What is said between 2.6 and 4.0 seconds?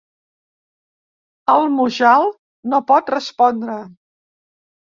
no pot respondre.